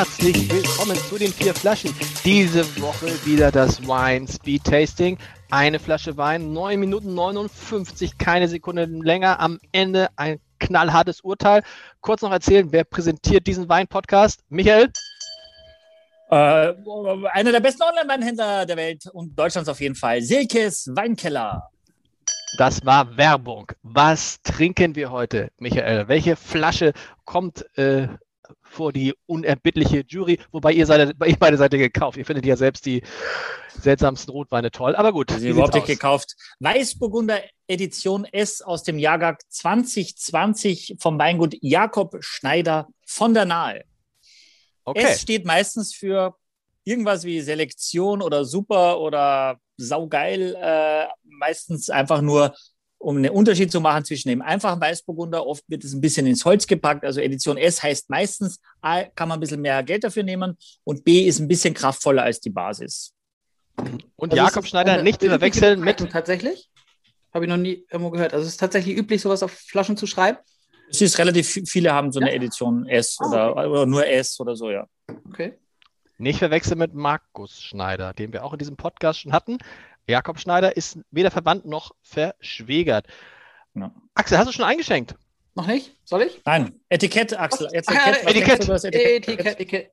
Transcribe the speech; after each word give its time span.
herzlich 0.00 0.50
willkommen 0.50 0.96
zu 0.96 1.18
den 1.18 1.30
vier 1.30 1.54
Flaschen. 1.54 1.94
Diese 2.24 2.64
Woche 2.80 3.06
wieder 3.26 3.52
das 3.52 3.82
Wine 3.82 4.26
Speed 4.26 4.64
Tasting. 4.64 5.18
Eine 5.50 5.78
Flasche 5.78 6.16
Wein, 6.16 6.54
9 6.54 6.80
Minuten 6.80 7.14
59, 7.14 8.16
keine 8.16 8.48
Sekunde 8.48 8.86
länger. 8.86 9.40
Am 9.40 9.58
Ende 9.72 10.08
ein 10.16 10.40
knallhartes 10.58 11.20
Urteil. 11.20 11.62
Kurz 12.00 12.22
noch 12.22 12.32
erzählen, 12.32 12.72
wer 12.72 12.84
präsentiert 12.84 13.46
diesen 13.46 13.68
Wein-Podcast? 13.68 14.40
Michael? 14.48 14.90
Äh, 16.30 16.34
einer 17.32 17.52
der 17.52 17.60
besten 17.60 17.82
Online-Weinhändler 17.82 18.64
der 18.64 18.78
Welt 18.78 19.04
und 19.12 19.38
Deutschlands 19.38 19.68
auf 19.68 19.82
jeden 19.82 19.96
Fall. 19.96 20.22
Silkes 20.22 20.90
Weinkeller. 20.94 21.68
Das 22.56 22.86
war 22.86 23.18
Werbung. 23.18 23.70
Was 23.82 24.40
trinken 24.40 24.94
wir 24.94 25.10
heute, 25.10 25.50
Michael? 25.58 26.08
Welche 26.08 26.36
Flasche 26.36 26.94
kommt 27.26 27.66
äh, 27.76 28.08
vor 28.70 28.92
die 28.92 29.14
unerbittliche 29.26 30.04
Jury? 30.06 30.38
Wobei 30.52 30.72
ihr, 30.72 30.86
seid, 30.86 31.14
ihr 31.26 31.36
beide 31.38 31.56
seid 31.56 31.72
ihr 31.72 31.78
gekauft. 31.78 32.16
Ihr 32.16 32.24
findet 32.24 32.46
ja 32.46 32.56
selbst 32.56 32.86
die 32.86 33.02
seltsamsten 33.68 34.32
Rotweine 34.32 34.70
toll. 34.70 34.94
Aber 34.96 35.12
gut. 35.12 35.30
Sie 35.30 35.48
überhaupt 35.48 35.74
nicht 35.74 35.86
gekauft. 35.86 36.36
Weißburgunder 36.60 37.40
Edition 37.66 38.24
S 38.24 38.62
aus 38.62 38.82
dem 38.82 38.98
Jahrgang 38.98 39.36
2020 39.48 40.96
vom 41.00 41.18
Weingut 41.18 41.56
Jakob 41.60 42.16
Schneider 42.20 42.88
von 43.04 43.34
der 43.34 43.44
Nahe. 43.44 43.84
Okay. 44.84 45.02
S 45.02 45.20
steht 45.20 45.44
meistens 45.44 45.94
für 45.94 46.36
irgendwas 46.84 47.24
wie 47.24 47.40
Selektion 47.40 48.22
oder 48.22 48.44
super 48.44 49.00
oder 49.00 49.60
saugeil. 49.76 50.56
Äh, 50.60 51.06
meistens 51.24 51.90
einfach 51.90 52.20
nur, 52.20 52.54
um 53.00 53.16
einen 53.16 53.30
Unterschied 53.30 53.72
zu 53.72 53.80
machen 53.80 54.04
zwischen 54.04 54.28
dem 54.28 54.42
einfachen 54.42 54.80
Weißburgunder. 54.80 55.46
Oft 55.46 55.64
wird 55.68 55.84
es 55.84 55.94
ein 55.94 56.02
bisschen 56.02 56.26
ins 56.26 56.44
Holz 56.44 56.66
gepackt. 56.66 57.04
Also 57.04 57.20
Edition 57.20 57.56
S 57.56 57.82
heißt 57.82 58.10
meistens, 58.10 58.60
A, 58.82 59.04
kann 59.04 59.28
man 59.28 59.38
ein 59.38 59.40
bisschen 59.40 59.62
mehr 59.62 59.82
Geld 59.82 60.04
dafür 60.04 60.22
nehmen 60.22 60.56
und 60.84 61.02
B 61.02 61.26
ist 61.26 61.40
ein 61.40 61.48
bisschen 61.48 61.72
kraftvoller 61.72 62.22
als 62.22 62.40
die 62.40 62.50
Basis. 62.50 63.14
Und 64.16 64.32
also 64.32 64.36
Jakob 64.36 64.66
Schneider 64.66 65.02
nicht 65.02 65.22
zu 65.22 65.28
verwechseln 65.28 65.80
mit. 65.80 65.98
Tatsächlich? 66.10 66.68
Habe 67.32 67.46
ich 67.46 67.48
noch 67.48 67.56
nie 67.56 67.86
irgendwo 67.90 68.10
gehört. 68.10 68.34
Also 68.34 68.44
es 68.44 68.52
ist 68.52 68.60
tatsächlich 68.60 68.96
üblich, 68.96 69.22
sowas 69.22 69.42
auf 69.42 69.52
Flaschen 69.52 69.96
zu 69.96 70.06
schreiben? 70.06 70.38
Es 70.90 71.00
ist 71.00 71.18
relativ, 71.18 71.48
viele 71.48 71.94
haben 71.94 72.12
so 72.12 72.20
eine 72.20 72.32
Edition 72.32 72.86
S 72.86 73.16
oder, 73.20 73.52
okay. 73.52 73.66
oder 73.66 73.86
nur 73.86 74.06
S 74.06 74.38
oder 74.40 74.56
so, 74.56 74.70
ja. 74.70 74.86
Okay. 75.28 75.54
Nicht 76.18 76.40
verwechseln 76.40 76.78
mit 76.78 76.92
Markus 76.92 77.62
Schneider, 77.62 78.12
den 78.12 78.34
wir 78.34 78.44
auch 78.44 78.52
in 78.52 78.58
diesem 78.58 78.76
Podcast 78.76 79.20
schon 79.20 79.32
hatten. 79.32 79.56
Jakob 80.10 80.38
Schneider 80.38 80.76
ist 80.76 80.98
weder 81.10 81.30
verwandt 81.30 81.64
noch 81.64 81.92
verschwägert. 82.02 83.06
Ja. 83.74 83.94
Axel, 84.14 84.38
hast 84.38 84.48
du 84.48 84.52
schon 84.52 84.64
eingeschenkt? 84.64 85.14
Noch 85.54 85.66
nicht? 85.66 85.96
Soll 86.04 86.22
ich? 86.22 86.40
Nein. 86.44 86.80
Etikett, 86.88 87.38
Axel. 87.38 87.68
Etikett. 87.72 88.24
Ah, 88.24 88.28
Etikett. 88.28 88.68
Etikett. 88.68 88.94
Etikett. 88.94 89.46
Etikett. 89.46 89.90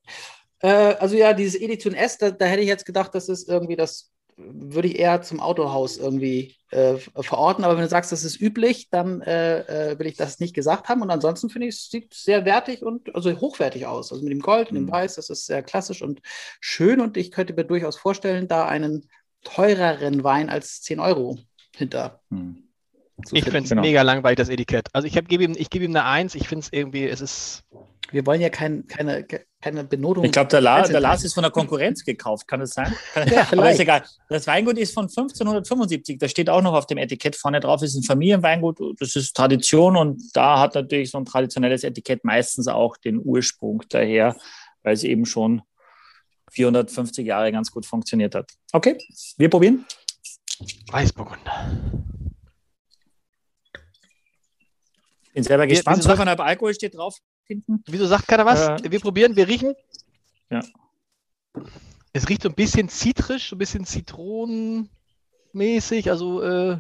Äh, 0.60 0.96
also 1.00 1.16
ja, 1.16 1.34
dieses 1.34 1.60
Edition 1.60 1.94
S, 1.94 2.18
da, 2.18 2.32
da, 2.32 2.46
hätte 2.46 2.62
ich 2.62 2.68
jetzt 2.68 2.86
gedacht, 2.86 3.14
das 3.14 3.30
ist 3.30 3.48
irgendwie 3.48 3.76
das, 3.76 4.12
würde 4.38 4.88
ich 4.88 5.00
eher 5.00 5.22
zum 5.22 5.40
Autohaus 5.40 5.98
irgendwie 5.98 6.56
äh, 6.70 6.96
verorten. 6.98 7.64
Aber 7.64 7.76
wenn 7.76 7.84
du 7.84 7.90
sagst, 7.90 8.12
das 8.12 8.24
ist 8.24 8.40
üblich, 8.40 8.90
dann 8.90 9.22
äh, 9.22 9.92
äh 9.92 10.00
will 10.00 10.08
ich 10.08 10.16
das 10.16 10.40
nicht 10.40 10.54
gesagt 10.54 10.90
haben. 10.90 11.02
Und 11.02 11.10
ansonsten 11.10 11.50
finde 11.50 11.68
ich, 11.68 11.76
es 11.76 11.90
sieht 11.90 12.14
sehr 12.14 12.46
wertig 12.46 12.84
und 12.84 13.14
also 13.16 13.32
hochwertig 13.40 13.86
aus. 13.88 14.12
Also 14.12 14.24
mit 14.24 14.32
dem 14.32 14.42
Gold 14.42 14.70
und 14.70 14.76
dem 14.76 14.86
mhm. 14.86 14.92
Weiß, 14.92 15.16
das 15.16 15.30
ist 15.30 15.46
sehr 15.46 15.64
klassisch 15.64 16.02
und 16.02 16.22
schön. 16.60 17.02
Und 17.02 17.18
ich 17.18 17.32
könnte 17.32 17.54
mir 17.54 17.66
durchaus 17.66 17.98
vorstellen, 17.98 18.48
da 18.48 18.68
einen 18.68 19.10
teureren 19.44 20.24
Wein 20.24 20.50
als 20.50 20.82
10 20.82 21.00
Euro 21.00 21.38
hinter. 21.76 22.22
Hm. 22.30 22.68
Ich 23.32 23.44
finde 23.44 23.60
es 23.60 23.70
genau. 23.70 23.82
mega 23.82 24.04
langweilig, 24.04 24.38
das 24.38 24.50
Etikett. 24.50 24.88
Also 24.94 25.08
ich 25.08 25.14
gebe 25.14 25.44
ihm, 25.44 25.54
gebe 25.54 25.86
ihm 25.86 25.92
eine 25.92 26.06
Eins. 26.06 26.36
Ich 26.36 26.48
finde 26.48 26.64
es 26.66 26.72
irgendwie, 26.72 27.06
es 27.06 27.22
ist. 27.22 27.64
Wir 28.12 28.26
wollen 28.26 28.40
ja 28.40 28.50
kein, 28.50 28.88
keine, 28.88 29.26
keine 29.60 29.84
Benotung. 29.84 30.24
Ich 30.24 30.32
glaube, 30.32 30.48
der, 30.50 30.62
La, 30.62 30.88
der 30.88 31.02
Lars 31.02 31.26
ist 31.26 31.34
von 31.34 31.44
der 31.44 31.52
Konkurrenz 31.52 32.06
gekauft, 32.06 32.48
kann 32.48 32.62
es 32.62 32.70
sein? 32.70 32.96
ja, 33.30 33.46
Aber 33.52 33.70
ist 33.70 33.82
egal. 33.82 34.04
Das 34.30 34.48
Weingut 34.48 34.78
ist 34.78 34.94
von 34.94 35.06
1575. 35.06 36.18
Da 36.18 36.30
steht 36.30 36.50
auch 36.50 36.62
noch 36.62 36.74
auf 36.74 36.86
dem 36.86 37.00
Etikett 37.00 37.36
vorne 37.36 37.60
drauf, 37.60 37.82
es 37.82 37.94
ist 37.94 38.02
ein 38.02 38.04
Familienweingut. 38.04 38.80
Das 39.00 39.16
ist 39.18 39.36
Tradition 39.36 39.98
und 39.98 40.22
da 40.34 40.60
hat 40.60 40.76
natürlich 40.76 41.12
so 41.12 41.18
ein 41.18 41.26
traditionelles 41.26 41.84
Etikett 41.84 42.24
meistens 42.24 42.70
auch 42.70 42.96
den 42.96 43.20
Ursprung 43.22 43.84
daher, 43.90 44.38
weil 44.84 44.94
es 44.94 45.04
eben 45.04 45.26
schon 45.26 45.64
450 46.52 47.26
Jahre 47.26 47.52
ganz 47.52 47.72
gut 47.72 47.86
funktioniert 47.86 48.36
hat. 48.36 48.52
Okay, 48.72 48.98
wir 49.38 49.50
probieren. 49.50 49.86
Weißburgunder. 50.92 51.72
Bin 55.34 55.44
selber 55.44 55.68
gespannt. 55.68 56.04
12,5 56.04 56.40
Alkohol 56.40 56.74
steht 56.74 56.96
drauf 56.96 57.18
hinten. 57.44 57.84
Wieso 57.86 58.08
sagt 58.08 58.28
keiner 58.28 58.46
was? 58.46 58.82
Äh, 58.82 58.92
wir 58.92 59.00
probieren, 59.00 59.36
wir 59.36 59.48
riechen. 59.48 59.76
Ja. 60.50 60.64
Es 62.14 62.28
riecht 62.28 62.42
so 62.42 62.50
ein 62.50 62.56
bisschen 62.56 62.90
zitrisch, 62.90 63.50
so 63.50 63.56
ein 63.56 63.60
bisschen 63.60 63.86
zitronenmäßig, 63.86 66.10
also 66.10 66.42
äh, 66.42 66.78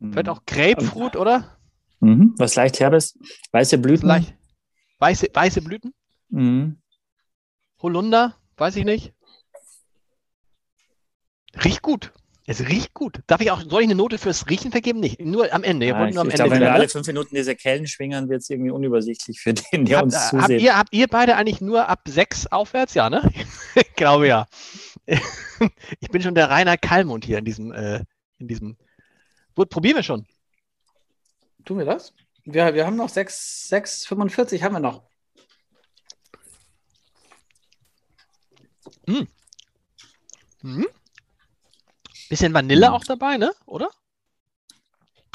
mhm. 0.00 0.12
vielleicht 0.12 0.28
auch 0.28 0.44
Grapefruit, 0.46 1.14
mhm. 1.14 1.20
oder? 1.20 1.56
Mhm. 2.00 2.34
Was 2.36 2.56
leicht 2.56 2.80
herbes. 2.80 3.16
Weiße 3.52 3.78
Blüten. 3.78 4.08
Leicht. 4.08 4.34
Weiße, 4.98 5.28
weiße 5.32 5.62
Blüten? 5.62 5.94
Mhm. 6.28 6.78
Holunder, 7.82 8.36
weiß 8.56 8.76
ich 8.76 8.84
nicht. 8.84 9.12
Riecht 11.64 11.82
gut. 11.82 12.12
Es 12.48 12.68
riecht 12.68 12.94
gut. 12.94 13.20
Darf 13.26 13.40
ich 13.40 13.50
auch, 13.50 13.60
soll 13.60 13.82
ich 13.82 13.88
eine 13.88 13.96
Note 13.96 14.18
fürs 14.18 14.48
Riechen 14.48 14.70
vergeben? 14.70 15.00
Nicht. 15.00 15.20
Nur 15.20 15.52
am 15.52 15.64
Ende. 15.64 15.86
Ja, 15.86 16.06
ich, 16.06 16.16
am 16.16 16.28
ich 16.28 16.34
Ende 16.34 16.36
glaube, 16.36 16.50
wenn 16.52 16.60
wir 16.60 16.72
alle 16.72 16.88
fünf 16.88 17.06
Minuten 17.08 17.34
diese 17.34 17.56
Kellen 17.56 17.88
schwingern, 17.88 18.28
wird 18.28 18.42
es 18.42 18.50
irgendwie 18.50 18.70
unübersichtlich 18.70 19.40
für 19.40 19.52
den, 19.52 19.84
der 19.84 19.98
habt, 19.98 20.04
uns 20.04 20.28
zusieht. 20.28 20.42
Habt 20.42 20.62
ihr, 20.62 20.78
habt 20.78 20.92
ihr 20.92 21.08
beide 21.08 21.36
eigentlich 21.36 21.60
nur 21.60 21.88
ab 21.88 22.02
sechs 22.06 22.46
aufwärts? 22.46 22.94
Ja, 22.94 23.10
ne? 23.10 23.28
ich 23.74 23.94
glaube 23.94 24.28
ja. 24.28 24.46
ich 25.06 26.08
bin 26.10 26.22
schon 26.22 26.36
der 26.36 26.48
Rainer 26.48 26.76
Kalmund 26.76 27.24
hier 27.24 27.38
in 27.38 27.44
diesem, 27.44 27.72
äh, 27.72 28.04
in 28.38 28.46
diesem. 28.46 28.76
Gut, 29.56 29.68
probieren 29.68 29.96
wir 29.96 30.02
schon. 30.04 30.24
Tun 31.64 31.78
wir 31.78 31.84
das? 31.84 32.14
Wir, 32.44 32.74
wir 32.74 32.86
haben 32.86 32.96
noch 32.96 33.08
6,45 33.08 34.62
haben 34.62 34.74
wir 34.74 34.80
noch. 34.80 35.02
Hm. 39.06 39.26
Hm. 40.62 40.86
Bisschen 42.28 42.54
Vanille 42.54 42.88
hm. 42.88 42.92
auch 42.92 43.04
dabei, 43.04 43.36
ne? 43.36 43.52
Oder? 43.66 43.90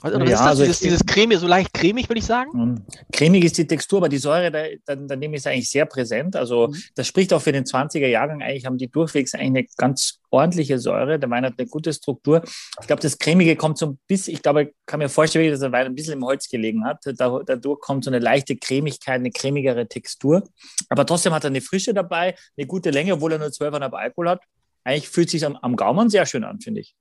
Also, 0.01 0.17
ja, 0.17 0.23
ist 0.25 0.31
das? 0.31 0.41
Also 0.41 0.63
dieses, 0.63 0.79
dieses 0.79 1.05
Creme, 1.05 1.37
so 1.37 1.47
leicht 1.47 1.73
cremig, 1.73 2.09
würde 2.09 2.19
ich 2.19 2.25
sagen? 2.25 2.51
Hm. 2.53 2.85
Cremig 3.11 3.43
ist 3.43 3.57
die 3.57 3.67
Textur, 3.67 3.99
aber 3.99 4.09
die 4.09 4.17
Säure, 4.17 4.51
da, 4.51 4.63
da, 4.85 4.95
da 4.95 5.15
nehme 5.15 5.35
ich 5.35 5.41
es 5.41 5.47
eigentlich 5.47 5.69
sehr 5.69 5.85
präsent. 5.85 6.35
Also 6.35 6.69
mhm. 6.69 6.75
das 6.95 7.05
spricht 7.07 7.31
auch 7.33 7.41
für 7.41 7.51
den 7.51 7.65
20er 7.65 8.07
Jahrgang. 8.07 8.41
Eigentlich 8.41 8.65
haben 8.65 8.77
die 8.77 8.89
durchwegs 8.89 9.35
eigentlich 9.35 9.47
eine 9.47 9.65
ganz 9.77 10.19
ordentliche 10.31 10.79
Säure. 10.79 11.19
Der 11.19 11.29
Wein 11.29 11.45
hat 11.45 11.53
eine 11.57 11.67
gute 11.67 11.93
Struktur. 11.93 12.41
Ich 12.79 12.87
glaube, 12.87 13.01
das 13.01 13.19
Cremige 13.19 13.55
kommt 13.55 13.77
so 13.77 13.87
ein 13.87 13.99
bisschen, 14.07 14.33
ich 14.33 14.41
glaube, 14.41 14.63
ich 14.63 14.69
kann 14.87 14.99
mir 14.99 15.09
vorstellen, 15.09 15.51
dass 15.51 15.59
der 15.59 15.71
Wein 15.71 15.85
ein 15.85 15.95
bisschen 15.95 16.13
im 16.13 16.25
Holz 16.25 16.49
gelegen 16.49 16.83
hat. 16.83 17.03
Da, 17.05 17.41
dadurch 17.45 17.79
kommt 17.81 18.03
so 18.03 18.09
eine 18.09 18.19
leichte 18.19 18.55
Cremigkeit, 18.55 19.15
eine 19.15 19.31
cremigere 19.31 19.87
Textur. 19.87 20.43
Aber 20.89 21.05
trotzdem 21.05 21.33
hat 21.33 21.43
er 21.43 21.49
eine 21.49 21.61
Frische 21.61 21.93
dabei, 21.93 22.35
eine 22.57 22.65
gute 22.65 22.89
Länge, 22.89 23.13
obwohl 23.13 23.33
er 23.33 23.39
nur 23.39 23.49
12,5 23.49 23.93
Alkohol 23.93 24.29
hat. 24.29 24.41
Eigentlich 24.83 25.09
fühlt 25.09 25.27
es 25.27 25.33
sich 25.33 25.45
am, 25.45 25.55
am 25.57 25.75
Gaumen 25.75 26.09
sehr 26.09 26.25
schön 26.25 26.43
an, 26.43 26.59
finde 26.59 26.81
ich. 26.81 26.95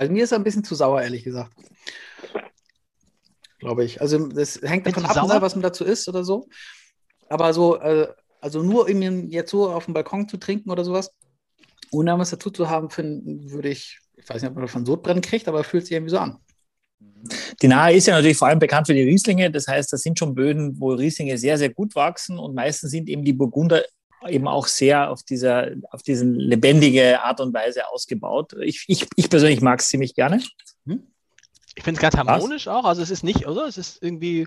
Also 0.00 0.14
mir 0.14 0.24
ist 0.24 0.32
er 0.32 0.38
ein 0.38 0.44
bisschen 0.44 0.64
zu 0.64 0.74
sauer, 0.74 1.02
ehrlich 1.02 1.24
gesagt. 1.24 1.52
Glaube 3.58 3.84
ich. 3.84 4.00
Also 4.00 4.28
das 4.28 4.58
hängt 4.62 4.86
davon 4.86 5.04
ab, 5.04 5.12
sauer? 5.12 5.42
was 5.42 5.54
man 5.54 5.62
dazu 5.62 5.84
isst 5.84 6.08
oder 6.08 6.24
so. 6.24 6.48
Aber 7.28 7.52
so, 7.52 7.78
äh, 7.78 8.08
also 8.40 8.62
nur 8.62 8.88
ihn 8.88 9.28
jetzt 9.28 9.50
so 9.50 9.70
auf 9.70 9.84
dem 9.84 9.92
Balkon 9.92 10.26
zu 10.26 10.38
trinken 10.38 10.70
oder 10.70 10.86
sowas, 10.86 11.10
ohne 11.90 12.18
was 12.18 12.30
dazu 12.30 12.48
zu 12.48 12.70
haben, 12.70 12.88
finden, 12.88 13.50
würde 13.50 13.68
ich, 13.68 13.98
ich 14.16 14.26
weiß 14.26 14.40
nicht, 14.40 14.48
ob 14.48 14.54
man 14.54 14.64
davon 14.64 14.86
Sodbrennen 14.86 15.20
kriegt, 15.20 15.46
aber 15.48 15.64
fühlt 15.64 15.84
sich 15.84 15.92
irgendwie 15.92 16.12
so 16.12 16.18
an. 16.18 16.38
Die 17.60 17.68
Nahe 17.68 17.94
ist 17.94 18.06
ja 18.06 18.14
natürlich 18.14 18.38
vor 18.38 18.48
allem 18.48 18.58
bekannt 18.58 18.86
für 18.86 18.94
die 18.94 19.02
Rieslinge. 19.02 19.50
Das 19.50 19.68
heißt, 19.68 19.92
das 19.92 20.00
sind 20.00 20.18
schon 20.18 20.34
Böden, 20.34 20.80
wo 20.80 20.94
Rieslinge 20.94 21.36
sehr, 21.36 21.58
sehr 21.58 21.74
gut 21.74 21.94
wachsen 21.94 22.38
und 22.38 22.54
meistens 22.54 22.90
sind 22.90 23.06
eben 23.10 23.22
die 23.22 23.34
Burgunder 23.34 23.82
eben 24.28 24.48
auch 24.48 24.66
sehr 24.66 25.10
auf 25.10 25.22
dieser, 25.22 25.70
auf 25.90 26.02
diese 26.02 26.24
lebendige 26.24 27.22
Art 27.22 27.40
und 27.40 27.54
Weise 27.54 27.88
ausgebaut. 27.88 28.54
Ich, 28.60 28.84
ich, 28.88 29.06
ich 29.16 29.30
persönlich 29.30 29.60
mag 29.60 29.80
es 29.80 29.88
ziemlich 29.88 30.14
gerne. 30.14 30.42
Hm? 30.86 31.06
Ich 31.74 31.84
finde 31.84 31.98
es 31.98 32.02
ganz 32.02 32.16
harmonisch 32.16 32.66
Was? 32.66 32.74
auch. 32.74 32.84
Also 32.84 33.02
es 33.02 33.10
ist 33.10 33.24
nicht, 33.24 33.46
oder? 33.46 33.66
Es 33.66 33.78
ist 33.78 34.02
irgendwie 34.02 34.46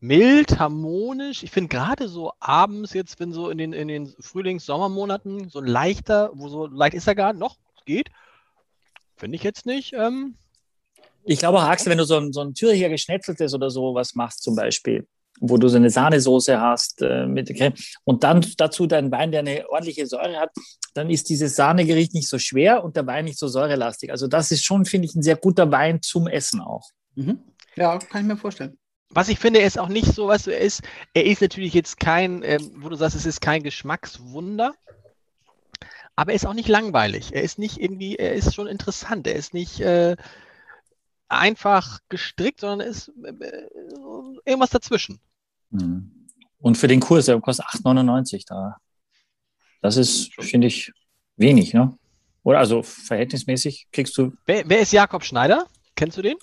mild, 0.00 0.58
harmonisch. 0.58 1.42
Ich 1.42 1.50
finde 1.50 1.68
gerade 1.68 2.08
so 2.08 2.32
abends 2.38 2.94
jetzt, 2.94 3.20
wenn 3.20 3.32
so 3.32 3.50
in 3.50 3.58
den, 3.58 3.72
in 3.72 3.88
den 3.88 4.14
Frühlings-, 4.20 4.66
Sommermonaten 4.66 5.48
so 5.48 5.60
ein 5.60 5.66
leichter, 5.66 6.30
wo 6.34 6.48
so 6.48 6.66
leicht 6.66 6.94
ist 6.94 7.06
er 7.06 7.14
gar 7.14 7.32
noch, 7.32 7.56
geht, 7.84 8.10
finde 9.16 9.36
ich 9.36 9.42
jetzt 9.42 9.66
nicht. 9.66 9.92
Ähm, 9.92 10.36
ich 11.24 11.38
glaube 11.38 11.58
auch, 11.58 11.64
Axel, 11.64 11.90
wenn 11.90 11.98
du 11.98 12.04
so 12.04 12.16
ein, 12.16 12.32
so 12.32 12.40
ein 12.40 12.54
Züricher 12.54 12.88
Geschnetzeltes 12.88 13.52
oder 13.54 13.70
so 13.70 13.94
was 13.94 14.14
machst 14.14 14.42
zum 14.42 14.56
Beispiel, 14.56 15.06
wo 15.40 15.56
du 15.56 15.68
so 15.68 15.76
eine 15.76 15.90
Sahnesoße 15.90 16.60
hast 16.60 17.02
äh, 17.02 17.26
mit 17.26 17.54
Creme 17.56 17.74
und 18.04 18.22
dann 18.22 18.44
dazu 18.56 18.86
dein 18.86 19.10
Wein, 19.10 19.32
der 19.32 19.40
eine 19.40 19.68
ordentliche 19.68 20.06
Säure 20.06 20.38
hat, 20.38 20.50
dann 20.94 21.10
ist 21.10 21.28
dieses 21.28 21.56
Sahnegericht 21.56 22.14
nicht 22.14 22.28
so 22.28 22.38
schwer 22.38 22.84
und 22.84 22.96
der 22.96 23.06
Wein 23.06 23.24
nicht 23.24 23.38
so 23.38 23.48
säurelastig. 23.48 24.10
Also 24.10 24.26
das 24.26 24.50
ist 24.50 24.64
schon, 24.64 24.84
finde 24.84 25.06
ich, 25.06 25.14
ein 25.14 25.22
sehr 25.22 25.36
guter 25.36 25.70
Wein 25.70 26.02
zum 26.02 26.26
Essen 26.26 26.60
auch. 26.60 26.88
Mhm. 27.14 27.40
Ja, 27.76 27.98
kann 27.98 28.22
ich 28.22 28.26
mir 28.26 28.36
vorstellen. 28.36 28.76
was 29.10 29.28
ich 29.28 29.38
finde, 29.38 29.60
er 29.60 29.66
ist 29.66 29.78
auch 29.78 29.88
nicht 29.88 30.14
so, 30.14 30.28
was 30.28 30.46
er 30.46 30.58
ist. 30.58 30.82
Er 31.14 31.24
ist 31.24 31.40
natürlich 31.40 31.74
jetzt 31.74 31.98
kein, 31.98 32.42
ähm, 32.42 32.72
wo 32.76 32.88
du 32.88 32.96
sagst, 32.96 33.16
es 33.16 33.26
ist 33.26 33.40
kein 33.40 33.62
Geschmackswunder, 33.62 34.74
aber 36.16 36.32
er 36.32 36.36
ist 36.36 36.46
auch 36.46 36.54
nicht 36.54 36.68
langweilig. 36.68 37.32
Er 37.32 37.42
ist 37.42 37.58
nicht 37.58 37.78
irgendwie, 37.80 38.16
er 38.16 38.34
ist 38.34 38.54
schon 38.54 38.66
interessant. 38.66 39.26
Er 39.26 39.34
ist 39.34 39.54
nicht 39.54 39.80
äh, 39.80 40.16
einfach 41.28 42.00
gestrickt, 42.08 42.60
sondern 42.60 42.80
er 42.80 42.86
ist 42.88 43.08
äh, 43.08 43.68
irgendwas 44.44 44.70
dazwischen. 44.70 45.20
Mhm. 45.70 46.10
Und 46.58 46.76
für 46.76 46.88
den 46.88 47.00
Kurs, 47.00 47.26
der 47.26 47.40
kostet 47.40 47.66
8,99 47.66 48.44
da. 48.46 48.76
Das 49.80 49.96
ist, 49.96 50.30
finde 50.38 50.66
ich, 50.66 50.92
wenig, 51.36 51.72
ne? 51.72 51.96
Oder 52.42 52.58
also 52.58 52.82
verhältnismäßig 52.82 53.88
kriegst 53.92 54.16
du. 54.16 54.32
Wer, 54.46 54.68
wer 54.68 54.80
ist 54.80 54.92
Jakob 54.92 55.24
Schneider? 55.24 55.66
Kennst 55.94 56.16
du 56.16 56.22
den? 56.22 56.36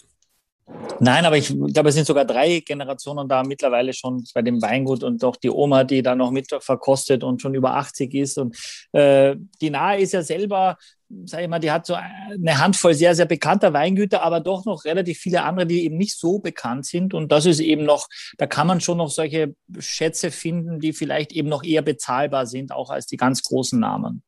Nein, 1.00 1.25
aber 1.25 1.38
ich 1.38 1.48
glaube, 1.48 1.90
es 1.90 1.96
sind 1.96 2.08
sogar 2.08 2.25
drei 2.25 2.60
Generationen 2.60 3.30
da 3.30 3.44
mittlerweile 3.44 3.94
schon 3.94 4.24
bei 4.34 4.42
dem 4.42 4.62
Weingut 4.62 5.04
und 5.04 5.24
auch 5.24 5.38
die 5.38 5.50
Oma, 5.50 5.84
die 5.84 6.02
da 6.02 6.16
noch 6.16 6.31
mit 6.31 6.48
verkostet 6.60 7.24
und 7.24 7.42
schon 7.42 7.56
über 7.56 7.75
80 7.75 8.14
ist. 8.14 8.38
Und 8.38 8.58
äh, 8.92 9.36
die 9.62 9.69
Nahe 9.69 10.02
ist 10.02 10.12
ja 10.12 10.24
selber, 10.24 10.78
sag 11.25 11.42
ich 11.42 11.48
mal, 11.48 11.60
die 11.60 11.72
hat 11.72 11.86
so 11.86 11.94
eine 11.94 12.58
Handvoll 12.58 12.94
sehr, 12.94 13.16
sehr 13.16 13.25
bekannter 13.25 13.72
Weingüter, 13.72 14.22
aber 14.24 14.42
doch 14.42 14.66
noch 14.66 14.84
relativ 14.84 15.19
viele 15.19 15.44
andere, 15.44 15.68
die 15.68 15.86
eben 15.86 15.98
nicht 15.98 16.18
so 16.18 16.40
bekannt 16.40 16.86
sind. 16.86 17.13
Und 17.13 17.31
das 17.31 17.46
ist 17.46 17.60
eben 17.60 17.86
noch, 17.86 18.10
da 18.38 18.46
kann 18.46 18.68
man 18.68 18.81
schon 18.81 18.98
noch 18.98 19.10
solche 19.10 19.56
Schätze 19.80 20.31
finden, 20.31 20.81
die 20.81 20.92
vielleicht 20.92 21.31
eben 21.31 21.48
noch 21.48 21.63
eher 21.63 21.81
bezahlbar 21.81 22.46
sind, 22.46 22.74
auch 22.74 22.90
als 22.90 23.06
die 23.06 23.18
ganz 23.18 23.42
großen 23.44 23.80
Namen. 23.80 24.22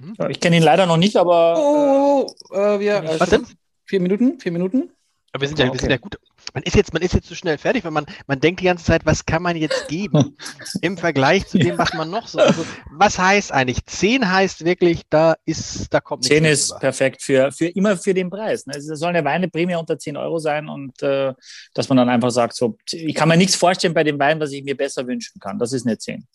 Hm? 0.00 0.14
Ich 0.30 0.40
kenne 0.40 0.56
ihn 0.56 0.62
leider 0.62 0.86
noch 0.86 0.96
nicht, 0.96 1.16
aber. 1.16 1.56
Oh, 1.58 2.26
äh, 2.52 2.80
wir, 2.80 2.96
äh, 3.04 3.20
was 3.20 3.30
denn? 3.30 3.46
Vier 3.86 4.00
Minuten? 4.00 4.40
Vier 4.40 4.52
Minuten? 4.52 4.90
Aber 5.32 5.42
wir 5.42 5.48
sind, 5.48 5.58
ja, 5.58 5.66
okay. 5.66 5.74
wir 5.74 5.80
sind 5.80 5.90
ja 5.90 5.96
gut. 5.98 6.18
Man 6.54 6.62
ist 6.62 6.74
jetzt, 6.74 6.92
man 6.92 7.02
ist 7.02 7.12
jetzt 7.14 7.26
zu 7.26 7.34
so 7.34 7.34
schnell 7.36 7.58
fertig, 7.58 7.84
weil 7.84 7.90
man, 7.90 8.06
man 8.26 8.40
denkt 8.40 8.60
die 8.60 8.64
ganze 8.64 8.84
Zeit, 8.84 9.04
was 9.04 9.26
kann 9.26 9.42
man 9.42 9.56
jetzt 9.56 9.86
geben 9.88 10.36
im 10.80 10.96
Vergleich 10.96 11.46
zu 11.46 11.58
dem, 11.58 11.76
was 11.76 11.92
man 11.94 12.10
noch 12.10 12.26
so. 12.26 12.38
Also, 12.38 12.64
was 12.90 13.18
heißt 13.18 13.52
eigentlich? 13.52 13.84
Zehn 13.84 14.30
heißt 14.30 14.64
wirklich, 14.64 15.02
da 15.10 15.36
ist, 15.44 15.92
da 15.92 16.00
kommt 16.00 16.22
nichts. 16.22 16.34
Zehn 16.34 16.44
ist 16.44 16.70
rüber. 16.70 16.80
perfekt 16.80 17.22
für, 17.22 17.52
für 17.52 17.66
immer 17.66 17.96
für 17.96 18.14
den 18.14 18.30
Preis. 18.30 18.66
Ne? 18.66 18.74
Also, 18.74 18.92
es 18.92 18.98
soll 18.98 19.10
eine 19.10 19.24
Weineprämie 19.24 19.76
unter 19.76 19.98
10 19.98 20.16
Euro 20.16 20.38
sein 20.38 20.68
und 20.68 21.02
äh, 21.02 21.34
dass 21.74 21.88
man 21.88 21.98
dann 21.98 22.08
einfach 22.08 22.30
sagt, 22.30 22.56
so, 22.56 22.78
ich 22.90 23.14
kann 23.14 23.28
mir 23.28 23.36
nichts 23.36 23.56
vorstellen 23.56 23.94
bei 23.94 24.04
dem 24.04 24.18
Wein, 24.18 24.40
was 24.40 24.52
ich 24.52 24.64
mir 24.64 24.76
besser 24.76 25.06
wünschen 25.06 25.38
kann. 25.38 25.58
Das 25.58 25.72
ist 25.72 25.86
eine 25.86 25.98
10. 25.98 26.26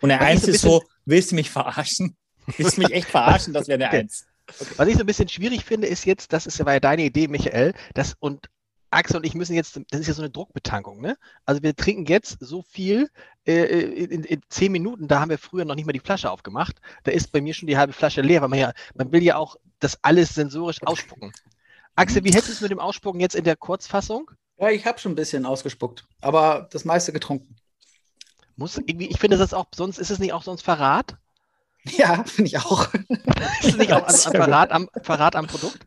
Und 0.00 0.10
eine 0.10 0.20
1 0.20 0.48
ist 0.48 0.62
so, 0.62 0.82
willst 1.04 1.30
du 1.30 1.36
mich 1.36 1.50
verarschen? 1.50 2.16
Willst 2.56 2.76
du 2.76 2.82
mich 2.82 2.92
echt 2.92 3.08
verarschen? 3.08 3.52
Das 3.52 3.68
wäre 3.68 3.84
eine 3.84 3.98
okay. 3.98 4.08
1. 4.48 4.60
Okay. 4.60 4.74
Was 4.76 4.88
ich 4.88 4.94
so 4.94 5.00
ein 5.00 5.06
bisschen 5.06 5.28
schwierig 5.28 5.64
finde, 5.64 5.86
ist 5.86 6.04
jetzt, 6.04 6.32
das 6.32 6.46
ist, 6.46 6.64
war 6.64 6.74
ja 6.74 6.80
deine 6.80 7.02
Idee, 7.02 7.28
Michael, 7.28 7.74
das 7.94 8.14
und 8.18 8.48
Axel 8.90 9.18
und 9.18 9.24
ich 9.24 9.34
müssen 9.34 9.54
jetzt, 9.54 9.78
das 9.90 10.00
ist 10.00 10.06
ja 10.06 10.14
so 10.14 10.22
eine 10.22 10.30
Druckbetankung, 10.30 11.00
ne? 11.00 11.16
Also 11.44 11.62
wir 11.62 11.76
trinken 11.76 12.06
jetzt 12.06 12.38
so 12.40 12.62
viel 12.62 13.10
äh, 13.46 13.64
in, 13.64 14.24
in, 14.24 14.40
zehn 14.48 14.72
Minuten, 14.72 15.08
da 15.08 15.20
haben 15.20 15.30
wir 15.30 15.38
früher 15.38 15.64
noch 15.64 15.74
nicht 15.74 15.84
mal 15.84 15.92
die 15.92 16.00
Flasche 16.00 16.30
aufgemacht. 16.30 16.76
Da 17.04 17.12
ist 17.12 17.30
bei 17.30 17.40
mir 17.40 17.52
schon 17.52 17.66
die 17.66 17.76
halbe 17.76 17.92
Flasche 17.92 18.22
leer, 18.22 18.40
weil 18.40 18.48
man 18.48 18.58
ja, 18.58 18.72
man 18.94 19.12
will 19.12 19.22
ja 19.22 19.36
auch 19.36 19.56
das 19.78 19.98
alles 20.02 20.34
sensorisch 20.34 20.82
ausspucken. 20.82 21.32
Axel, 21.96 22.24
wie 22.24 22.30
hättest 22.30 22.48
du 22.48 22.52
es 22.52 22.60
mit 22.62 22.70
dem 22.70 22.78
Ausspucken 22.78 23.20
jetzt 23.20 23.34
in 23.34 23.44
der 23.44 23.56
Kurzfassung? 23.56 24.30
Ja, 24.58 24.70
ich 24.70 24.86
habe 24.86 24.98
schon 24.98 25.12
ein 25.12 25.16
bisschen 25.16 25.44
ausgespuckt, 25.44 26.06
aber 26.20 26.68
das 26.72 26.84
meiste 26.84 27.12
getrunken. 27.12 27.56
Muss 28.56 28.78
irgendwie, 28.78 29.06
ich 29.06 29.20
finde 29.20 29.36
das 29.36 29.52
auch, 29.52 29.66
sonst 29.74 29.98
ist 29.98 30.10
es 30.10 30.18
nicht 30.18 30.32
auch 30.32 30.42
sonst 30.42 30.62
Verrat? 30.62 31.16
Ja, 31.96 32.24
finde 32.24 32.48
ich 32.48 32.58
auch. 32.58 32.88
ist 33.62 33.78
nicht 33.78 33.92
auch 33.92 34.06
also 34.06 34.30
Verrat, 34.32 34.70
am, 34.70 34.88
Verrat 35.02 35.36
am 35.36 35.46
Produkt? 35.46 35.86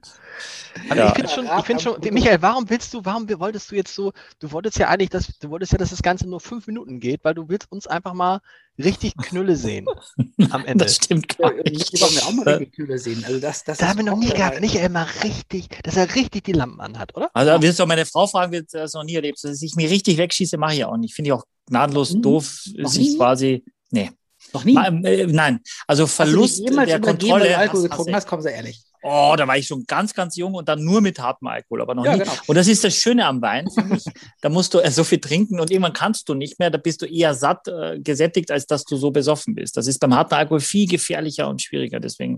Aber 0.89 0.95
ja. 0.95 1.07
ich 1.07 1.13
finde 1.13 1.29
schon, 1.29 1.45
ich 1.45 1.65
finde 1.65 1.83
schon, 1.83 2.13
Michael, 2.13 2.41
warum 2.41 2.69
willst 2.69 2.93
du, 2.93 3.03
warum 3.03 3.27
wolltest 3.39 3.71
du 3.71 3.75
jetzt 3.75 3.93
so, 3.93 4.13
du 4.39 4.51
wolltest 4.51 4.79
ja 4.79 4.87
eigentlich, 4.87 5.09
dass, 5.09 5.27
du 5.39 5.49
wolltest 5.49 5.71
ja, 5.71 5.77
dass 5.77 5.89
das 5.89 6.01
Ganze 6.01 6.27
nur 6.27 6.39
fünf 6.39 6.67
Minuten 6.67 6.99
geht, 6.99 7.23
weil 7.23 7.33
du 7.33 7.49
willst 7.49 7.71
uns 7.71 7.87
einfach 7.87 8.13
mal 8.13 8.39
richtig 8.77 9.15
Knülle 9.17 9.55
sehen 9.55 9.85
am 10.49 10.65
Ende. 10.65 10.85
Das 10.85 10.95
stimmt 10.95 11.37
gar 11.37 11.53
nicht. 11.53 11.93
Ich 11.93 12.01
wollte 12.01 12.15
mir 12.15 12.21
auch 12.25 12.31
mal 12.31 12.47
richtig 12.47 12.73
Knülle 12.73 12.97
sehen. 12.97 13.23
Also 13.25 13.39
das, 13.39 13.63
das 13.63 13.79
da 13.79 13.89
haben 13.89 13.97
wir 13.97 14.05
noch 14.05 14.17
nie 14.17 14.29
gehabt, 14.29 14.61
Michael 14.61 14.89
mal 14.89 15.07
richtig, 15.23 15.67
dass 15.83 15.97
er 15.97 16.13
richtig 16.15 16.43
die 16.45 16.53
Lampen 16.53 16.79
anhat, 16.79 17.15
oder? 17.15 17.29
Also, 17.33 17.61
wirst 17.61 17.79
du 17.79 17.85
meine 17.85 18.05
Frau 18.05 18.27
fragen, 18.27 18.51
wird 18.51 18.73
das 18.73 18.93
noch 18.93 19.03
nie 19.03 19.15
erlebt. 19.15 19.43
Dass 19.43 19.61
ich 19.61 19.75
mir 19.75 19.89
richtig 19.89 20.17
wegschieße, 20.17 20.57
mache 20.57 20.75
ich 20.75 20.85
auch 20.85 20.97
nicht. 20.97 21.13
Finde 21.13 21.29
ich 21.29 21.33
auch 21.33 21.43
gnadenlos 21.67 22.11
hm. 22.11 22.21
doof, 22.21 22.63
sich 22.83 23.17
quasi, 23.17 23.63
nee. 23.91 24.11
Noch 24.53 24.65
nie? 24.65 24.73
Mal, 24.73 25.05
äh, 25.05 25.27
nein, 25.27 25.59
also 25.87 26.07
Verlust 26.07 26.61
hast 26.65 26.69
du 26.69 26.85
der 26.85 26.99
Kontrolle. 26.99 27.43
Wenn 27.43 27.51
du 27.51 27.57
Alkohol 27.57 27.83
getrunken 27.83 28.15
hast, 28.15 28.27
kommen 28.27 28.41
Sie 28.41 28.49
ehrlich. 28.49 28.81
Oh, 29.03 29.33
da 29.35 29.47
war 29.47 29.57
ich 29.57 29.65
schon 29.65 29.83
ganz, 29.85 30.13
ganz 30.13 30.35
jung 30.35 30.53
und 30.53 30.69
dann 30.69 30.83
nur 30.83 31.01
mit 31.01 31.17
hartem 31.17 31.47
Alkohol, 31.47 31.81
aber 31.81 31.95
noch 31.95 32.05
ja, 32.05 32.13
nie. 32.13 32.19
Genau. 32.19 32.31
Und 32.45 32.55
das 32.55 32.67
ist 32.67 32.83
das 32.83 32.95
Schöne 32.95 33.25
am 33.25 33.41
Wein, 33.41 33.67
finde 33.71 33.97
ich. 33.97 34.03
Da 34.41 34.49
musst 34.49 34.73
du 34.73 34.79
äh, 34.79 34.91
so 34.91 35.03
viel 35.03 35.19
trinken 35.19 35.59
und 35.59 35.71
irgendwann 35.71 35.93
kannst 35.93 36.29
du 36.29 36.35
nicht 36.35 36.59
mehr. 36.59 36.69
Da 36.69 36.77
bist 36.77 37.01
du 37.01 37.07
eher 37.07 37.33
satt, 37.33 37.67
äh, 37.67 37.99
gesättigt, 37.99 38.51
als 38.51 38.67
dass 38.67 38.83
du 38.83 38.97
so 38.97 39.09
besoffen 39.09 39.55
bist. 39.55 39.75
Das 39.75 39.87
ist 39.87 39.99
beim 39.99 40.13
harten 40.13 40.35
Alkohol 40.35 40.59
viel 40.59 40.87
gefährlicher 40.87 41.47
und 41.47 41.63
schwieriger. 41.63 41.99
Deswegen 41.99 42.37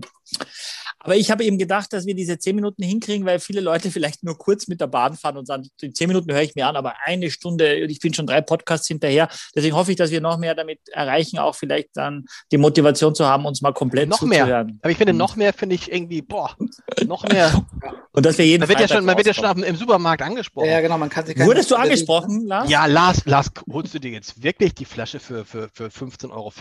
aber 1.04 1.16
ich 1.16 1.30
habe 1.30 1.44
eben 1.44 1.58
gedacht, 1.58 1.92
dass 1.92 2.06
wir 2.06 2.14
diese 2.14 2.38
zehn 2.38 2.56
Minuten 2.56 2.82
hinkriegen, 2.82 3.26
weil 3.26 3.38
viele 3.38 3.60
Leute 3.60 3.90
vielleicht 3.90 4.24
nur 4.24 4.38
kurz 4.38 4.66
mit 4.68 4.80
der 4.80 4.86
Bahn 4.86 5.14
fahren 5.14 5.36
und 5.36 5.46
sagen, 5.46 5.68
die 5.80 5.92
zehn 5.92 6.08
Minuten 6.08 6.32
höre 6.32 6.42
ich 6.42 6.54
mir 6.54 6.66
an, 6.66 6.76
aber 6.76 6.94
eine 7.04 7.30
Stunde, 7.30 7.76
ich 7.76 8.00
bin 8.00 8.14
schon 8.14 8.26
drei 8.26 8.40
Podcasts 8.40 8.88
hinterher. 8.88 9.28
Deswegen 9.54 9.76
hoffe 9.76 9.90
ich, 9.90 9.96
dass 9.96 10.10
wir 10.10 10.20
noch 10.20 10.38
mehr 10.38 10.54
damit 10.54 10.80
erreichen, 10.90 11.38
auch 11.38 11.54
vielleicht 11.54 11.90
dann 11.94 12.24
die 12.50 12.58
Motivation 12.58 13.14
zu 13.14 13.26
haben, 13.26 13.44
uns 13.44 13.60
mal 13.60 13.72
komplett 13.72 14.08
noch 14.08 14.22
mehr. 14.22 14.66
Aber 14.80 14.90
ich 14.90 14.96
finde, 14.96 15.12
noch 15.12 15.36
mehr 15.36 15.52
finde 15.52 15.74
ich 15.74 15.92
irgendwie, 15.92 16.22
boah, 16.22 16.56
noch 17.06 17.24
mehr. 17.28 17.64
und 18.12 18.24
dass 18.24 18.38
wir 18.38 18.46
jeden 18.46 18.60
man 18.60 18.68
wird 18.70 18.80
ja 18.80 18.88
schon, 18.88 19.04
man 19.04 19.16
wird 19.16 19.26
ja 19.26 19.34
schon 19.34 19.62
im 19.62 19.76
Supermarkt 19.76 20.22
angesprochen. 20.22 20.68
Ja, 20.68 20.80
genau, 20.80 20.96
man 20.96 21.10
kann 21.10 21.26
sich 21.26 21.38
Wurdest 21.38 21.70
du 21.70 21.76
angesprochen, 21.76 22.46
Lars? 22.46 22.70
Ja, 22.70 22.86
Lars, 22.86 23.26
Lars, 23.26 23.50
holst 23.70 23.92
du 23.92 23.98
dir 23.98 24.10
jetzt 24.10 24.42
wirklich 24.42 24.74
die 24.74 24.86
Flasche 24.86 25.20
für, 25.20 25.44
für, 25.44 25.68
für 25.72 25.88
15,40 25.88 26.30
Euro? 26.30 26.52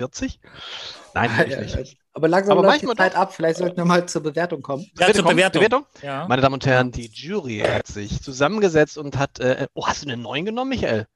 Nein, 1.14 1.32
natürlich 1.38 1.76
nicht. 1.76 1.98
Aber 2.14 2.28
langsam 2.28 2.58
aber 2.58 2.68
läuft 2.68 2.82
die 2.82 2.96
Zeit 2.96 3.16
ab. 3.16 3.34
Vielleicht 3.34 3.58
sollten 3.58 3.78
wir 3.78 3.86
mal 3.86 4.06
zur 4.08 4.24
Bewertung 4.24 4.62
kommen. 4.62 4.86
Ja, 4.98 5.12
zur 5.14 5.26
Bewertung. 5.26 5.62
Bewertung? 5.62 5.86
Ja. 6.02 6.28
Meine 6.28 6.42
Damen 6.42 6.56
und 6.56 6.66
Herren, 6.66 6.92
die 6.92 7.08
Jury 7.08 7.60
hat 7.60 7.88
sich 7.88 8.22
zusammengesetzt 8.22 8.98
und 8.98 9.18
hat. 9.18 9.40
Äh, 9.40 9.68
oh, 9.74 9.86
hast 9.88 10.04
du 10.04 10.10
eine 10.10 10.22
9 10.22 10.46
genommen, 10.46 10.70
Michael? 10.70 11.08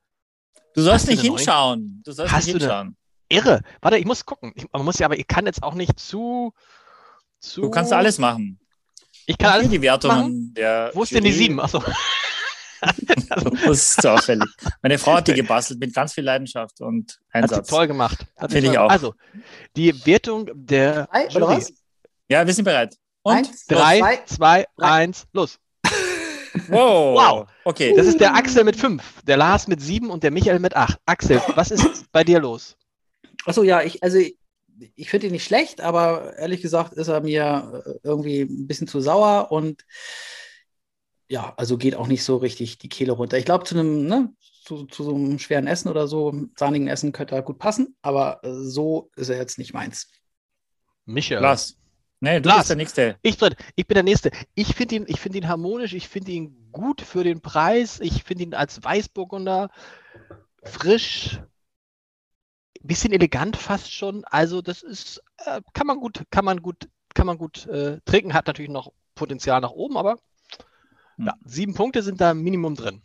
Du 0.74 0.82
sollst 0.82 1.08
nicht 1.08 1.22
hinschauen. 1.22 2.02
Du 2.06 2.12
sollst 2.12 2.32
hast 2.32 2.46
nicht 2.46 2.58
hinschauen. 2.58 2.96
Irre. 3.30 3.62
Warte, 3.82 3.98
ich 3.98 4.06
muss 4.06 4.26
gucken. 4.26 4.54
Ich, 4.56 4.66
man 4.72 4.86
muss 4.86 5.00
ja, 5.00 5.06
aber 5.06 5.18
ich 5.18 5.28
kann 5.28 5.46
jetzt 5.46 5.64
auch 5.64 5.74
nicht 5.74 6.00
zu. 6.00 6.54
zu 7.40 7.62
du 7.62 7.70
kannst 7.70 7.94
alles 7.94 8.18
machen. 8.18 8.60
Ich 9.26 9.38
kann 9.38 9.52
alles 9.52 9.70
die 9.70 9.82
Wertungen 9.82 10.54
der. 10.54 10.92
Wo 10.94 11.04
ist 11.04 11.12
Jury. 11.12 11.24
denn 11.24 11.32
die 11.32 11.38
7? 11.38 11.60
Achso. 11.60 11.84
Das 13.66 13.98
ist 13.98 14.06
auffällig. 14.06 14.48
Meine 14.82 14.98
Frau 14.98 15.16
hat 15.16 15.28
die 15.28 15.34
gebastelt 15.34 15.80
mit 15.80 15.94
ganz 15.94 16.14
viel 16.14 16.24
Leidenschaft 16.24 16.82
und 16.82 17.20
Einsatz. 17.32 17.58
Hat 17.58 17.66
sie 17.66 17.72
toll 17.72 17.88
gemacht. 17.88 18.26
Finde 18.50 18.72
ich 18.72 18.78
auch. 18.78 18.90
Also, 18.90 19.14
die 19.76 20.06
Wertung 20.06 20.50
der 20.54 21.08
Drei, 21.08 21.28
Jury. 21.28 21.58
was? 21.58 21.74
Ja, 22.30 22.46
wir 22.46 22.54
sind 22.54 22.66
bereit. 22.66 22.96
Und? 23.24 23.36
Eins, 23.36 23.66
drei, 23.66 24.22
zwei, 24.26 24.66
eins, 24.78 25.26
los. 25.34 25.60
Wow. 26.70 27.16
wow. 27.16 27.48
Okay. 27.66 27.94
Das 27.96 28.08
ist 28.08 28.20
der 28.20 28.36
Axel 28.36 28.64
mit 28.64 28.76
fünf, 28.76 29.22
der 29.24 29.38
Lars 29.38 29.68
mit 29.68 29.82
sieben 29.82 30.10
und 30.10 30.24
der 30.24 30.32
Michael 30.32 30.60
mit 30.60 30.76
acht. 30.76 31.00
Axel, 31.06 31.42
was 31.56 31.72
ist 31.72 32.12
bei 32.12 32.24
dir 32.24 32.40
los? 32.40 32.76
Achso, 33.46 33.64
ja, 33.64 33.82
ich, 33.82 34.02
also 34.04 34.18
ich 34.96 35.10
finde 35.10 35.28
ihn 35.28 35.34
nicht 35.34 35.46
schlecht, 35.46 35.82
aber 35.82 36.38
ehrlich 36.38 36.62
gesagt 36.62 36.94
ist 36.94 37.08
er 37.08 37.22
mir 37.22 37.84
äh, 37.86 38.00
irgendwie 38.04 38.42
ein 38.42 38.68
bisschen 38.68 38.88
zu 38.88 39.02
sauer 39.02 39.52
und 39.52 39.84
ja, 41.30 41.54
also 41.58 41.78
geht 41.78 41.96
auch 41.96 42.08
nicht 42.08 42.24
so 42.24 42.38
richtig 42.38 42.78
die 42.78 42.90
Kehle 42.90 43.12
runter. 43.12 43.38
Ich 43.38 43.46
glaube, 43.46 43.66
zu 43.66 43.76
einem, 43.76 44.06
ne, 44.06 44.34
zu, 44.64 44.86
zu, 44.86 45.04
so 45.04 45.16
einem 45.16 45.40
schweren 45.40 45.68
Essen 45.68 45.90
oder 45.90 46.08
so, 46.08 46.34
sahnigen 46.56 46.88
Essen 46.88 47.12
könnte 47.12 47.36
er 47.36 47.42
gut 47.42 47.60
passen, 47.60 47.96
aber 48.02 48.44
äh, 48.44 48.54
so 48.54 49.12
ist 49.16 49.30
er 49.30 49.38
jetzt 49.38 49.58
nicht 49.58 49.74
meins. 49.74 50.10
Michael. 51.06 51.42
Lars. 51.42 51.78
Nee, 52.20 52.40
du 52.40 52.50
Lars. 52.50 52.60
bist 52.60 52.70
der 52.70 52.78
Nächste. 52.78 53.18
Ich, 53.22 53.38
ich 53.76 53.88
bin 53.88 53.96
der 53.96 54.04
Nächste. 54.04 54.32
Ich 54.56 54.76
finde 54.76 54.96
ihn, 54.96 55.08
find 55.08 55.36
ihn 55.36 55.48
harmonisch, 55.48 55.94
ich 55.94 56.08
finde 56.08 56.32
ihn 56.32 56.70
gut 56.72 57.02
für 57.02 57.24
den 57.24 57.42
Preis, 57.42 58.00
ich 58.00 58.24
finde 58.24 58.44
ihn 58.44 58.54
als 58.54 58.84
Weißburgunder 58.84 59.70
frisch, 60.64 61.40
bisschen 62.82 63.14
elegant 63.14 63.58
fast 63.58 63.94
schon. 63.94 64.24
Also 64.26 64.62
das 64.62 64.82
ist, 64.82 65.22
äh, 65.46 65.62
kann 65.74 65.88
man 65.88 66.00
gut, 66.00 66.24
kann 66.32 66.46
man 66.46 66.62
gut, 66.62 66.90
kann 67.14 67.28
man 67.28 67.38
gut 67.38 67.68
äh, 67.68 68.00
trinken, 68.06 68.34
hat 68.34 68.48
natürlich 68.48 68.72
noch 68.72 68.92
Potenzial 69.16 69.62
nach 69.62 69.72
oben, 69.72 69.98
aber 69.98 70.18
ja, 71.18 71.34
sieben 71.46 71.74
Punkte 71.74 72.04
sind 72.04 72.22
da 72.22 72.34
Minimum 72.34 72.76
drin. 72.76 73.02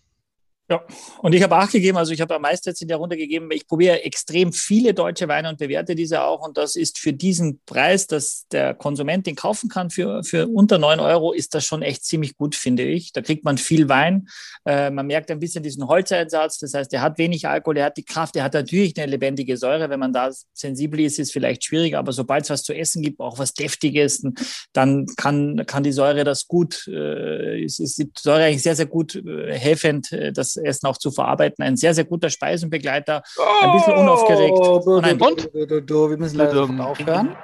Ja, 0.70 0.80
und 1.18 1.34
ich 1.34 1.42
habe 1.42 1.56
acht 1.56 1.72
gegeben, 1.72 1.98
also 1.98 2.12
ich 2.12 2.20
habe 2.20 2.36
am 2.36 2.42
meisten 2.42 2.68
jetzt 2.68 2.80
in 2.80 2.88
der 2.88 2.96
Runde 2.96 3.16
gegeben. 3.16 3.50
Ich 3.50 3.66
probiere 3.66 4.04
extrem 4.04 4.52
viele 4.52 4.94
deutsche 4.94 5.26
Weine 5.26 5.48
und 5.48 5.58
bewerte 5.58 5.96
diese 5.96 6.22
auch. 6.22 6.46
Und 6.46 6.56
das 6.56 6.76
ist 6.76 6.98
für 6.98 7.12
diesen 7.12 7.60
Preis, 7.66 8.06
dass 8.06 8.46
der 8.52 8.72
Konsument 8.72 9.26
den 9.26 9.34
kaufen 9.34 9.68
kann, 9.68 9.90
für, 9.90 10.22
für 10.22 10.46
unter 10.46 10.78
neun 10.78 11.00
Euro, 11.00 11.32
ist 11.32 11.54
das 11.54 11.66
schon 11.66 11.82
echt 11.82 12.04
ziemlich 12.04 12.36
gut, 12.36 12.54
finde 12.54 12.84
ich. 12.84 13.12
Da 13.12 13.22
kriegt 13.22 13.44
man 13.44 13.58
viel 13.58 13.88
Wein. 13.88 14.28
Äh, 14.64 14.90
man 14.90 15.08
merkt 15.08 15.32
ein 15.32 15.40
bisschen 15.40 15.64
diesen 15.64 15.88
Holzeinsatz. 15.88 16.58
Das 16.60 16.74
heißt, 16.74 16.92
er 16.94 17.02
hat 17.02 17.18
wenig 17.18 17.48
Alkohol, 17.48 17.78
er 17.78 17.86
hat 17.86 17.96
die 17.96 18.04
Kraft, 18.04 18.36
er 18.36 18.44
hat 18.44 18.54
natürlich 18.54 18.96
eine 18.96 19.10
lebendige 19.10 19.56
Säure. 19.56 19.90
Wenn 19.90 20.00
man 20.00 20.12
da 20.12 20.30
sensibel 20.54 21.00
ist, 21.00 21.18
ist 21.18 21.28
es 21.28 21.32
vielleicht 21.32 21.64
schwierig. 21.64 21.96
Aber 21.96 22.12
sobald 22.12 22.44
es 22.44 22.50
was 22.50 22.62
zu 22.62 22.72
essen 22.72 23.02
gibt, 23.02 23.18
auch 23.18 23.38
was 23.38 23.52
Deftiges, 23.52 24.24
dann 24.72 25.06
kann, 25.16 25.64
kann 25.66 25.82
die 25.82 25.92
Säure 25.92 26.22
das 26.22 26.46
gut, 26.46 26.86
äh, 26.86 27.62
ist, 27.64 27.80
ist 27.80 27.98
die 27.98 28.10
Säure 28.16 28.44
eigentlich 28.44 28.62
sehr, 28.62 28.76
sehr 28.76 28.86
gut 28.86 29.16
äh, 29.16 29.58
helfend, 29.58 30.12
äh, 30.12 30.32
das 30.32 30.56
Essen 30.64 30.86
auch 30.86 30.98
zu 30.98 31.10
verarbeiten. 31.10 31.64
Ein 31.64 31.76
sehr, 31.76 31.94
sehr 31.94 32.04
guter 32.04 32.30
Speisenbegleiter. 32.30 33.22
Ein 33.62 33.72
bisschen 33.72 33.94
unaufgeregt. 33.94 34.58
Oh, 34.58 35.00
nein, 35.00 35.20
und? 35.20 35.52
Wir 35.52 36.18
müssen 36.18 36.36
leider 36.36 36.68
aufhören. 36.80 37.36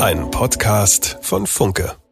Ein 0.00 0.30
Podcast 0.30 1.18
von 1.22 1.46
Funke. 1.46 2.03